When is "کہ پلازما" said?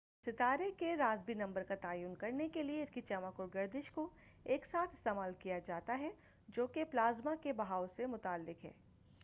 6.67-7.35